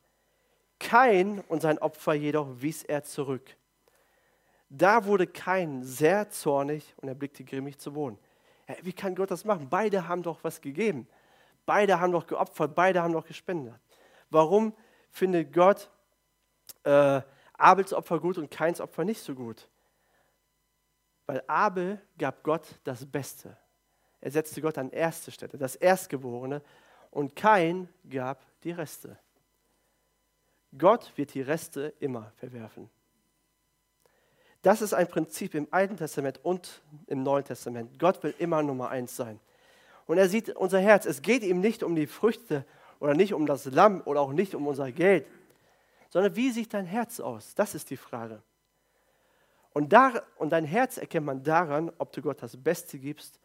[0.79, 3.55] Kain und sein Opfer jedoch wies er zurück.
[4.69, 8.17] Da wurde Kain sehr zornig und er blickte grimmig zu Boden.
[8.81, 9.69] Wie kann Gott das machen?
[9.69, 11.07] Beide haben doch was gegeben.
[11.65, 13.75] Beide haben doch geopfert, beide haben doch gespendet.
[14.29, 14.73] Warum
[15.11, 15.89] findet Gott
[16.83, 17.21] äh,
[17.53, 19.67] Abels Opfer gut und Kains Opfer nicht so gut?
[21.25, 23.57] Weil Abel gab Gott das Beste.
[24.21, 26.61] Er setzte Gott an erste Stelle, das Erstgeborene,
[27.11, 29.17] und Kain gab die Reste.
[30.77, 32.89] Gott wird die Reste immer verwerfen.
[34.61, 37.99] Das ist ein Prinzip im Alten Testament und im Neuen Testament.
[37.99, 39.39] Gott will immer Nummer eins sein.
[40.05, 41.05] Und er sieht unser Herz.
[41.05, 42.65] Es geht ihm nicht um die Früchte
[42.99, 45.27] oder nicht um das Lamm oder auch nicht um unser Geld,
[46.09, 47.55] sondern wie sieht dein Herz aus?
[47.55, 48.41] Das ist die Frage.
[49.73, 53.39] Und, da, und dein Herz erkennt man daran, ob du Gott das Beste gibst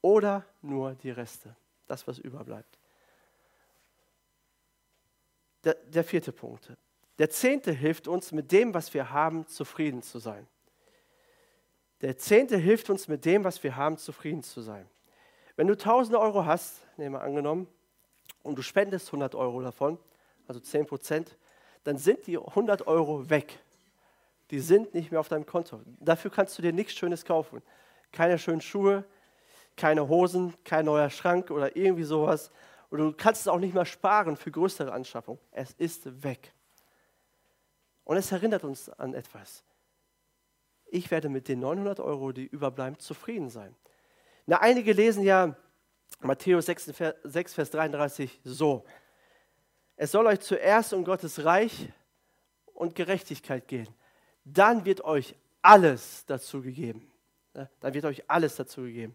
[0.00, 1.54] oder nur die Reste,
[1.86, 2.78] das, was überbleibt.
[5.64, 6.72] Der, der vierte Punkt.
[7.18, 10.46] Der Zehnte hilft uns, mit dem, was wir haben, zufrieden zu sein.
[12.00, 14.88] Der Zehnte hilft uns, mit dem, was wir haben, zufrieden zu sein.
[15.56, 17.68] Wenn du 1000 Euro hast, nehmen wir angenommen,
[18.42, 19.98] und du spendest 100 Euro davon,
[20.46, 21.36] also 10 Prozent,
[21.84, 23.58] dann sind die 100 Euro weg.
[24.50, 25.80] Die sind nicht mehr auf deinem Konto.
[26.00, 27.62] Dafür kannst du dir nichts Schönes kaufen.
[28.12, 29.04] Keine schönen Schuhe,
[29.76, 32.50] keine Hosen, kein neuer Schrank oder irgendwie sowas.
[32.90, 35.40] Und du kannst es auch nicht mehr sparen für größere Anschaffungen.
[35.50, 36.52] Es ist weg.
[38.04, 39.64] Und es erinnert uns an etwas.
[40.86, 43.74] Ich werde mit den 900 Euro, die überbleiben, zufrieden sein.
[44.46, 45.56] Na, einige lesen ja
[46.20, 46.92] Matthäus 6,
[47.24, 48.84] 6, Vers 33 so.
[49.96, 51.88] Es soll euch zuerst um Gottes Reich
[52.72, 53.88] und Gerechtigkeit gehen.
[54.44, 57.10] Dann wird euch alles dazu gegeben.
[57.52, 59.14] Dann wird euch alles dazu gegeben.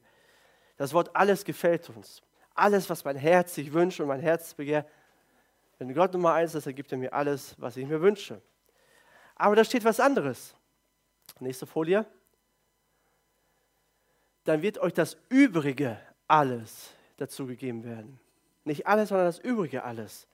[0.77, 2.21] Das Wort alles gefällt uns.
[2.55, 4.87] Alles, was mein Herz sich wünscht und mein Herz begehrt.
[5.77, 8.41] Wenn Gott Nummer eins ist, dann gibt er mir alles, was ich mir wünsche.
[9.35, 10.55] Aber da steht was anderes.
[11.39, 12.05] Nächste Folie.
[14.49, 18.19] Dann wird euch das Übrige alles dazugegeben werden.
[18.63, 20.27] Nicht alles, sondern das Übrige alles.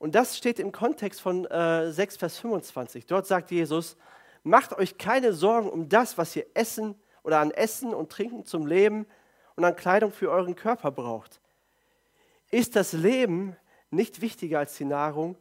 [0.00, 3.06] Und das steht im Kontext von äh, 6, Vers 25.
[3.06, 3.96] Dort sagt Jesus,
[4.42, 8.66] macht euch keine Sorgen um das, was ihr essen oder an Essen und Trinken zum
[8.66, 9.06] Leben
[9.54, 11.40] und an Kleidung für euren Körper braucht.
[12.50, 13.56] Ist das Leben
[13.90, 15.36] nicht wichtiger als die Nahrung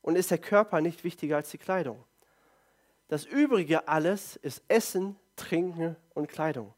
[0.00, 2.02] und ist der Körper nicht wichtiger als die Kleidung?
[3.08, 6.72] Das Übrige alles ist Essen, Trinken und Kleidung.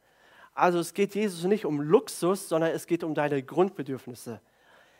[0.61, 4.41] Also es geht Jesus nicht um Luxus, sondern es geht um deine Grundbedürfnisse.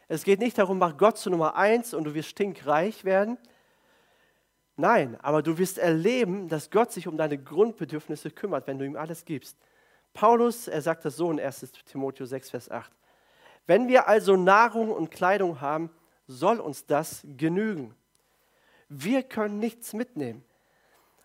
[0.09, 3.39] Es geht nicht darum, mach Gott zu Nummer eins und du wirst stinkreich werden.
[4.77, 8.97] Nein, aber du wirst erleben, dass Gott sich um deine Grundbedürfnisse kümmert, wenn du ihm
[8.97, 9.59] alles gibst.
[10.15, 12.91] Paulus, er sagt das so in 1 Timotheus 6, Vers 8.
[13.67, 15.91] Wenn wir also Nahrung und Kleidung haben,
[16.27, 17.95] soll uns das genügen.
[18.89, 20.45] Wir können nichts mitnehmen.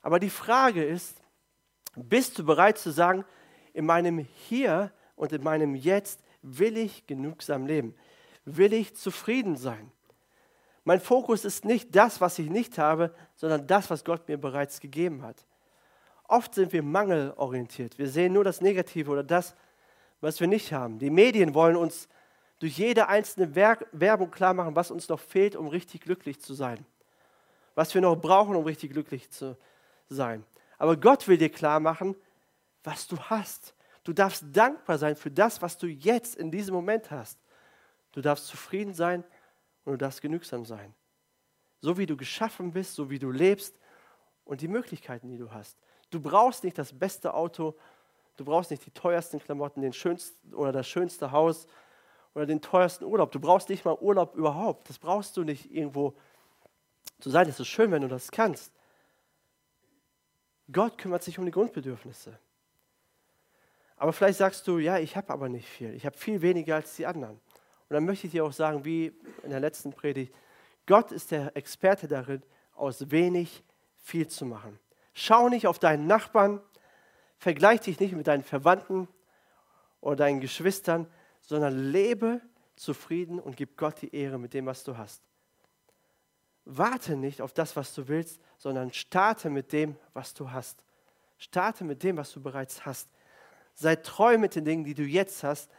[0.02, 1.21] Aber die Frage ist,
[1.95, 3.26] bist du bereit zu sagen,
[3.75, 7.93] in meinem Hier und in meinem Jetzt will ich genügsam leben?
[8.45, 9.91] Will ich zufrieden sein?
[10.85, 14.79] Mein Fokus ist nicht das, was ich nicht habe, sondern das, was Gott mir bereits
[14.79, 15.45] gegeben hat.
[16.27, 17.97] Oft sind wir mangelorientiert.
[17.97, 19.55] Wir sehen nur das Negative oder das,
[20.21, 20.97] was wir nicht haben.
[20.99, 22.07] Die Medien wollen uns
[22.59, 26.85] durch jede einzelne Werbung klar machen, was uns noch fehlt, um richtig glücklich zu sein.
[27.73, 29.57] Was wir noch brauchen, um richtig glücklich zu
[30.07, 30.45] sein.
[30.77, 32.15] Aber Gott will dir klar machen,
[32.86, 33.74] was du hast.
[34.04, 37.39] Du darfst dankbar sein für das, was du jetzt in diesem Moment hast.
[38.12, 39.24] Du darfst zufrieden sein
[39.84, 40.93] und du darfst genügsam sein.
[41.82, 43.80] So wie du geschaffen bist, so wie du lebst
[44.43, 45.78] und die Möglichkeiten, die du hast.
[46.12, 47.76] Du brauchst nicht das beste Auto,
[48.38, 51.67] du brauchst nicht die teuersten Klamotten, den schönsten oder das schönste Haus
[52.34, 53.32] oder den teuersten Urlaub.
[53.32, 54.89] Du brauchst nicht mal Urlaub überhaupt.
[54.89, 56.15] Das brauchst du nicht irgendwo
[57.19, 57.50] zu sein.
[57.50, 58.71] Es ist schön, wenn du das kannst.
[60.71, 62.39] Gott kümmert sich um die Grundbedürfnisse.
[63.97, 65.93] Aber vielleicht sagst du, ja, ich habe aber nicht viel.
[65.93, 67.36] Ich habe viel weniger als die anderen.
[67.36, 70.34] Und dann möchte ich dir auch sagen, wie in der letzten Predigt,
[70.86, 73.63] Gott ist der Experte darin, aus wenig
[73.97, 74.79] viel zu machen.
[75.13, 76.62] Schau nicht auf deinen Nachbarn,
[77.38, 79.08] vergleich dich nicht mit deinen Verwandten
[80.01, 81.08] oder deinen Geschwistern,
[81.41, 82.41] sondern lebe
[82.75, 85.21] zufrieden und gib Gott die Ehre mit dem, was du hast.
[86.65, 90.84] Warte nicht auf das, was du willst, sondern starte mit dem, was du hast.
[91.38, 93.08] Starte mit dem, was du bereits hast.
[93.75, 95.69] Sei treu mit den Dingen, die du jetzt hast.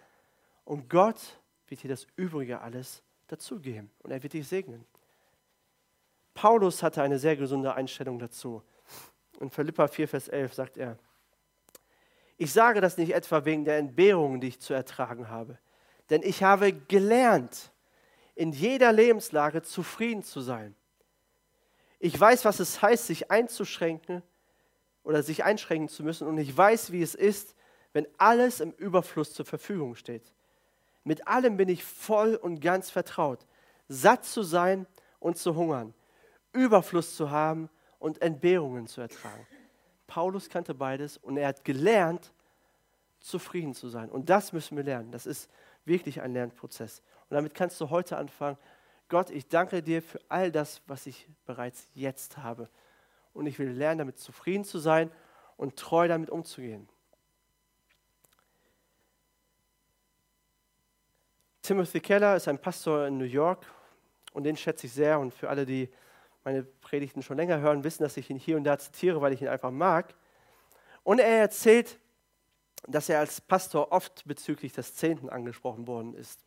[0.64, 3.90] Und Gott wird dir das Übrige alles dazugeben.
[4.00, 4.84] Und er wird dich segnen.
[6.34, 8.62] Paulus hatte eine sehr gesunde Einstellung dazu.
[9.40, 10.98] In Philippa 4, Vers 11 sagt er,
[12.38, 15.58] ich sage das nicht etwa wegen der Entbehrungen, die ich zu ertragen habe,
[16.10, 17.72] denn ich habe gelernt,
[18.34, 20.74] in jeder Lebenslage zufrieden zu sein.
[21.98, 24.22] Ich weiß, was es heißt, sich einzuschränken
[25.02, 27.54] oder sich einschränken zu müssen und ich weiß, wie es ist,
[27.96, 30.30] wenn alles im Überfluss zur Verfügung steht.
[31.02, 33.46] Mit allem bin ich voll und ganz vertraut,
[33.88, 34.86] satt zu sein
[35.18, 35.94] und zu hungern,
[36.52, 39.46] Überfluss zu haben und Entbehrungen zu ertragen.
[40.06, 42.34] Paulus kannte beides und er hat gelernt,
[43.18, 44.10] zufrieden zu sein.
[44.10, 45.10] Und das müssen wir lernen.
[45.10, 45.48] Das ist
[45.86, 47.00] wirklich ein Lernprozess.
[47.30, 48.58] Und damit kannst du heute anfangen.
[49.08, 52.68] Gott, ich danke dir für all das, was ich bereits jetzt habe.
[53.32, 55.10] Und ich will lernen, damit zufrieden zu sein
[55.56, 56.90] und treu damit umzugehen.
[61.66, 63.66] Timothy Keller ist ein Pastor in New York
[64.32, 65.18] und den schätze ich sehr.
[65.18, 65.88] Und für alle, die
[66.44, 69.42] meine Predigten schon länger hören, wissen, dass ich ihn hier und da zitiere, weil ich
[69.42, 70.14] ihn einfach mag.
[71.02, 71.98] Und er erzählt,
[72.86, 76.38] dass er als Pastor oft bezüglich des Zehnten angesprochen worden ist.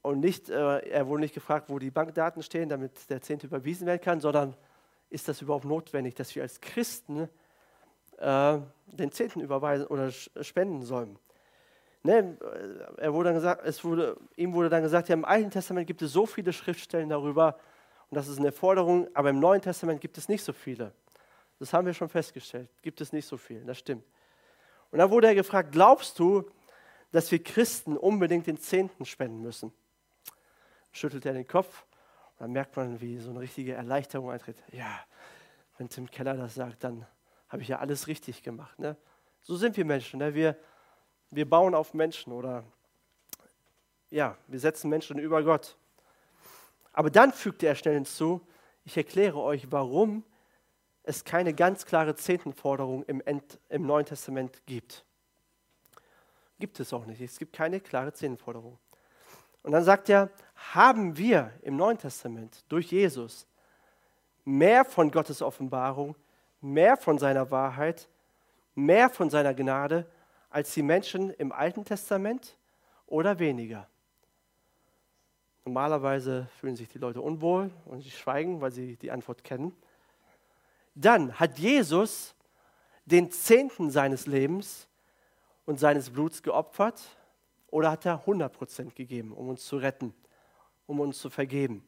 [0.00, 3.86] Und nicht, äh, er wurde nicht gefragt, wo die Bankdaten stehen, damit der Zehnte überwiesen
[3.86, 4.56] werden kann, sondern
[5.10, 7.28] ist das überhaupt notwendig, dass wir als Christen
[8.16, 11.18] äh, den Zehnten überweisen oder spenden sollen?
[12.04, 12.36] Ne,
[12.96, 16.02] er wurde dann gesagt, es wurde, ihm wurde dann gesagt, ja, im Alten Testament gibt
[16.02, 17.56] es so viele Schriftstellen darüber,
[18.12, 20.92] und das ist eine Forderung, aber im Neuen Testament gibt es nicht so viele.
[21.58, 22.68] Das haben wir schon festgestellt.
[22.82, 24.04] Gibt es nicht so viel, das stimmt.
[24.90, 26.50] Und dann wurde er gefragt, glaubst du,
[27.10, 29.72] dass wir Christen unbedingt den Zehnten spenden müssen?
[30.90, 31.86] Schüttelt er den Kopf
[32.32, 34.62] und dann merkt man, wie so eine richtige Erleichterung eintritt.
[34.72, 35.00] Ja,
[35.78, 37.06] wenn Tim Keller das sagt, dann
[37.48, 38.78] habe ich ja alles richtig gemacht.
[38.78, 38.94] Ne?
[39.40, 40.18] So sind wir Menschen.
[40.18, 40.34] Ne?
[40.34, 40.58] Wir,
[41.32, 42.62] wir bauen auf Menschen oder
[44.10, 45.76] ja, wir setzen Menschen über Gott.
[46.92, 48.46] Aber dann fügte er schnell hinzu,
[48.84, 50.24] ich erkläre euch, warum
[51.02, 55.04] es keine ganz klare Zehntenforderung im, End, im Neuen Testament gibt.
[56.58, 57.20] Gibt es auch nicht.
[57.20, 58.78] Es gibt keine klare Zehntenforderung.
[59.62, 60.30] Und dann sagt er,
[60.74, 63.46] haben wir im Neuen Testament durch Jesus
[64.44, 66.14] mehr von Gottes Offenbarung,
[66.60, 68.08] mehr von seiner Wahrheit,
[68.74, 70.06] mehr von seiner Gnade
[70.52, 72.56] als die Menschen im Alten Testament
[73.06, 73.88] oder weniger?
[75.64, 79.74] Normalerweise fühlen sich die Leute unwohl und sie schweigen, weil sie die Antwort kennen.
[80.94, 82.34] Dann hat Jesus
[83.06, 84.88] den Zehnten seines Lebens
[85.64, 87.00] und seines Bluts geopfert
[87.68, 90.14] oder hat er 100% gegeben, um uns zu retten,
[90.86, 91.86] um uns zu vergeben?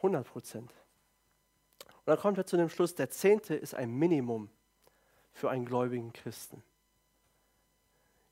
[0.00, 0.56] 100%.
[0.56, 0.68] Und
[2.06, 4.48] dann kommt er zu dem Schluss, der Zehnte ist ein Minimum
[5.32, 6.62] für einen gläubigen Christen.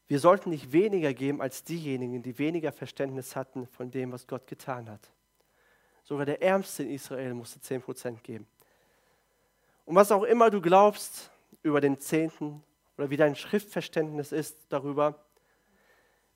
[0.08, 4.46] Wir sollten nicht weniger geben als diejenigen, die weniger Verständnis hatten von dem, was Gott
[4.46, 5.12] getan hat.
[6.02, 8.46] Sogar der Ärmste in Israel musste 10% geben.
[9.84, 11.30] Und was auch immer du glaubst
[11.62, 12.62] über den Zehnten
[12.96, 15.24] oder wie dein Schriftverständnis ist darüber,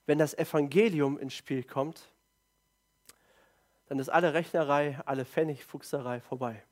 [0.06, 2.12] wenn das Evangelium ins Spiel kommt,
[3.88, 6.62] dann ist alle Rechnerei, alle Pfennigfuchserei vorbei.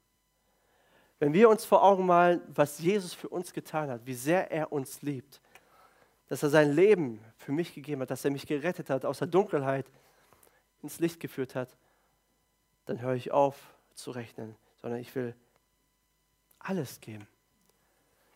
[1.22, 4.72] Wenn wir uns vor Augen malen, was Jesus für uns getan hat, wie sehr er
[4.72, 5.40] uns liebt,
[6.26, 9.28] dass er sein Leben für mich gegeben hat, dass er mich gerettet hat aus der
[9.28, 9.86] Dunkelheit
[10.82, 11.76] ins Licht geführt hat,
[12.86, 13.56] dann höre ich auf
[13.94, 15.32] zu rechnen, sondern ich will
[16.58, 17.28] alles geben.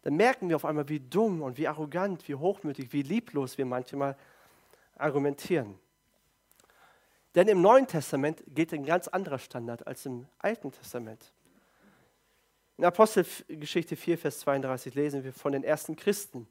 [0.03, 3.67] Dann merken wir auf einmal, wie dumm und wie arrogant, wie hochmütig, wie lieblos wir
[3.67, 4.17] manchmal
[4.97, 5.77] argumentieren.
[7.35, 11.33] Denn im Neuen Testament geht ein ganz anderer Standard als im Alten Testament.
[12.79, 16.47] In Apostelgeschichte 4, Vers 32 lesen wir von den ersten Christen.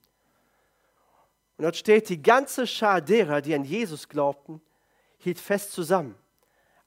[1.57, 4.61] Und dort steht, die ganze Schar derer, die an Jesus glaubten,
[5.17, 6.15] hielt fest zusammen.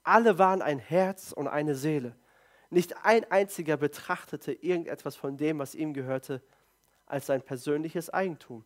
[0.03, 2.17] Alle waren ein Herz und eine Seele.
[2.71, 6.43] Nicht ein einziger betrachtete irgendetwas von dem, was ihm gehörte,
[7.07, 8.65] als sein persönliches Eigentum.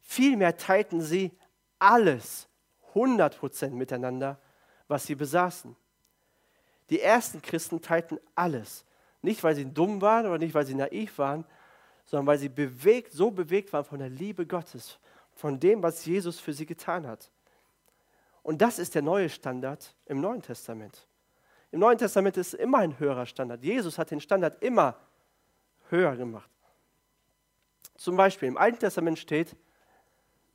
[0.00, 1.32] Vielmehr teilten sie
[1.78, 2.48] alles,
[2.88, 4.40] 100 Prozent miteinander,
[4.86, 5.74] was sie besaßen.
[6.90, 8.84] Die ersten Christen teilten alles.
[9.22, 11.44] Nicht, weil sie dumm waren oder nicht, weil sie naiv waren,
[12.04, 14.98] sondern weil sie bewegt, so bewegt waren von der Liebe Gottes,
[15.34, 17.30] von dem, was Jesus für sie getan hat.
[18.42, 21.06] Und das ist der neue Standard im Neuen Testament.
[21.70, 23.62] Im Neuen Testament ist immer ein höherer Standard.
[23.62, 24.96] Jesus hat den Standard immer
[25.88, 26.50] höher gemacht.
[27.96, 29.54] Zum Beispiel im Alten Testament steht,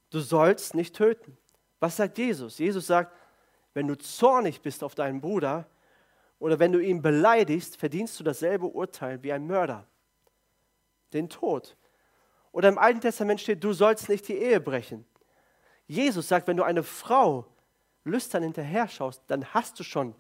[0.10, 1.38] du sollst nicht töten.
[1.80, 2.58] Was sagt Jesus?
[2.58, 3.16] Jesus sagt,
[3.74, 5.66] wenn du zornig bist auf deinen Bruder
[6.40, 9.88] oder wenn du ihn beleidigst, verdienst du dasselbe Urteil wie ein Mörder,
[11.14, 11.76] den Tod.
[12.52, 15.06] Oder im Alten Testament steht, du sollst nicht die Ehe brechen.
[15.88, 17.46] Jesus sagt, wenn du eine Frau
[18.04, 20.16] lüstern hinterher schaust, dann hast du schon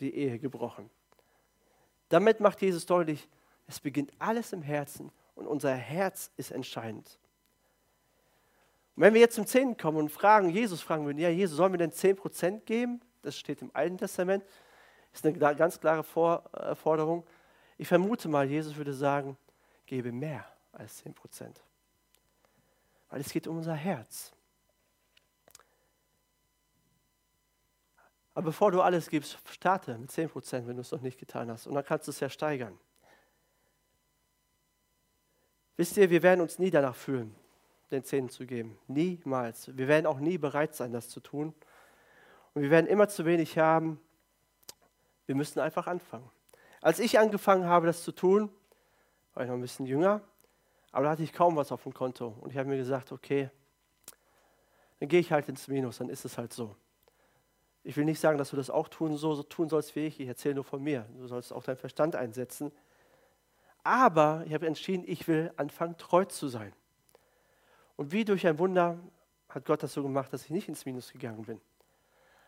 [0.00, 0.90] die Ehe gebrochen.
[2.08, 3.28] Damit macht Jesus deutlich,
[3.66, 7.18] es beginnt alles im Herzen und unser Herz ist entscheidend.
[8.94, 11.72] Und wenn wir jetzt zum Zehnten kommen und fragen, Jesus fragen würden, ja Jesus, sollen
[11.72, 13.00] wir denn 10% geben?
[13.22, 14.44] Das steht im Alten Testament,
[15.12, 17.26] ist eine ganz klare äh, Forderung.
[17.78, 19.36] Ich vermute mal, Jesus würde sagen,
[19.86, 21.54] gebe mehr als 10%.
[23.10, 24.32] Weil es geht um unser Herz.
[28.34, 31.66] Aber bevor du alles gibst, starte mit 10%, wenn du es noch nicht getan hast.
[31.66, 32.78] Und dann kannst du es ja steigern.
[35.76, 37.34] Wisst ihr, wir werden uns nie danach fühlen,
[37.90, 38.78] den Zehnten zu geben.
[38.86, 39.76] Niemals.
[39.76, 41.54] Wir werden auch nie bereit sein, das zu tun.
[42.54, 44.00] Und wir werden immer zu wenig haben.
[45.32, 46.30] Wir müssen einfach anfangen.
[46.82, 48.50] Als ich angefangen habe, das zu tun,
[49.32, 50.20] war ich noch ein bisschen jünger,
[50.90, 52.36] aber da hatte ich kaum was auf dem Konto.
[52.42, 53.48] Und ich habe mir gesagt, okay,
[55.00, 56.76] dann gehe ich halt ins Minus, dann ist es halt so.
[57.82, 60.20] Ich will nicht sagen, dass du das auch tun, so, so tun sollst wie ich.
[60.20, 61.06] Ich erzähle nur von mir.
[61.16, 62.70] Du sollst auch deinen Verstand einsetzen.
[63.84, 66.74] Aber ich habe entschieden, ich will anfangen, treu zu sein.
[67.96, 68.98] Und wie durch ein Wunder
[69.48, 71.58] hat Gott das so gemacht, dass ich nicht ins Minus gegangen bin.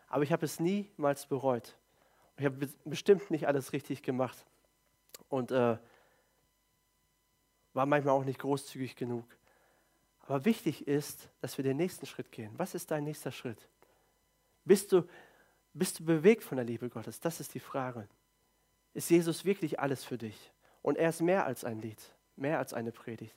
[0.07, 1.75] Aber ich habe es niemals bereut.
[2.37, 4.45] Ich habe bestimmt nicht alles richtig gemacht
[5.29, 5.77] und äh,
[7.73, 9.25] war manchmal auch nicht großzügig genug.
[10.21, 12.51] Aber wichtig ist, dass wir den nächsten Schritt gehen.
[12.57, 13.67] Was ist dein nächster Schritt?
[14.65, 15.07] Bist du,
[15.73, 17.19] bist du bewegt von der Liebe Gottes?
[17.19, 18.07] Das ist die Frage.
[18.93, 20.51] Ist Jesus wirklich alles für dich?
[20.81, 22.01] Und er ist mehr als ein Lied,
[22.35, 23.35] mehr als eine Predigt,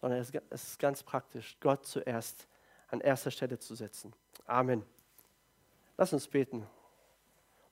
[0.00, 0.30] sondern es
[0.64, 2.48] ist ganz praktisch, Gott zuerst
[2.88, 4.12] an erster Stelle zu setzen.
[4.46, 4.84] Amen.
[5.96, 6.66] Lass uns beten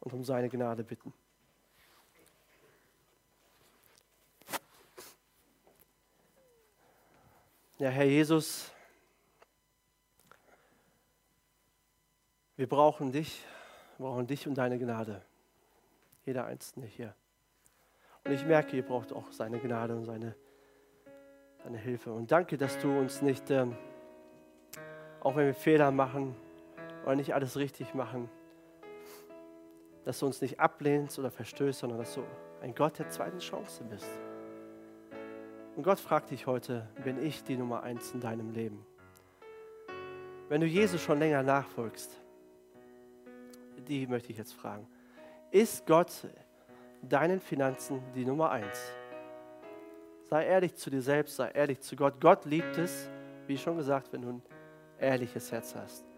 [0.02, 1.12] und um seine Gnade bitten.
[7.78, 8.70] Ja, Herr Jesus,
[12.62, 13.42] Wir brauchen dich,
[13.98, 15.20] wir brauchen dich und deine Gnade.
[16.24, 17.12] Jeder Einzelne hier.
[18.24, 20.36] Und ich merke, ihr braucht auch seine Gnade und seine,
[21.64, 22.12] seine Hilfe.
[22.12, 23.76] Und danke, dass du uns nicht, ähm,
[25.22, 26.36] auch wenn wir Fehler machen
[27.04, 28.28] oder nicht alles richtig machen,
[30.04, 32.24] dass du uns nicht ablehnst oder verstößt, sondern dass du
[32.60, 34.08] ein Gott der zweiten Chance bist.
[35.76, 38.84] Und Gott fragt dich heute, bin ich die Nummer eins in deinem Leben?
[40.48, 42.20] Wenn du Jesus schon länger nachfolgst,
[43.88, 44.86] die möchte ich jetzt fragen.
[45.50, 46.10] Ist Gott
[47.02, 48.92] deinen Finanzen die Nummer eins?
[50.28, 52.20] Sei ehrlich zu dir selbst, sei ehrlich zu Gott.
[52.20, 53.10] Gott liebt es,
[53.46, 54.42] wie schon gesagt, wenn du ein
[54.98, 56.11] ehrliches Herz hast.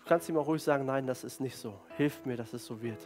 [0.00, 1.78] Du kannst ihm auch ruhig sagen, nein, das ist nicht so.
[1.96, 3.00] Hilf mir, dass es so wird.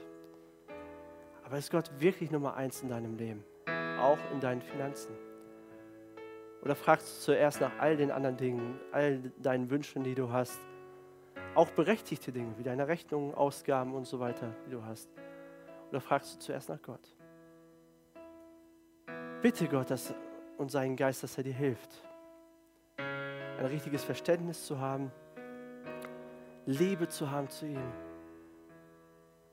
[1.45, 3.45] Aber ist Gott wirklich Nummer eins in deinem Leben?
[3.99, 5.15] Auch in deinen Finanzen?
[6.63, 10.59] Oder fragst du zuerst nach all den anderen Dingen, all deinen Wünschen, die du hast?
[11.55, 15.11] Auch berechtigte Dinge, wie deine Rechnungen, Ausgaben und so weiter, die du hast.
[15.91, 17.07] Oder fragst du zuerst nach Gott?
[19.43, 20.15] Bitte Gott dass,
[20.57, 21.91] und seinen Geist, dass er dir hilft,
[22.97, 25.13] ein richtiges Verständnis zu haben,
[26.67, 27.93] Liebe zu haben zu ihm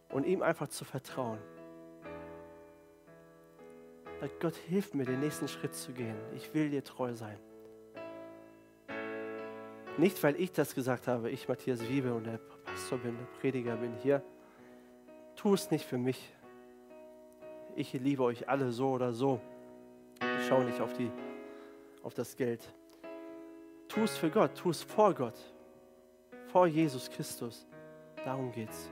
[0.10, 1.40] und ihm einfach zu vertrauen.
[4.22, 6.16] Sag Gott, hilf mir, den nächsten Schritt zu gehen.
[6.36, 7.40] Ich will dir treu sein.
[9.98, 13.76] Nicht, weil ich das gesagt habe, ich, Matthias Wiebe und der Pastor bin, der Prediger
[13.76, 14.24] bin hier.
[15.36, 16.34] Tu es nicht für mich.
[17.76, 19.42] Ich liebe euch alle so oder so.
[20.40, 21.12] Ich schaue nicht auf, die,
[22.04, 22.62] auf das Geld.
[23.88, 25.51] Tu es für Gott, tu es vor Gott,
[26.52, 27.66] vor Jesus Christus.
[28.26, 28.90] Darum geht's.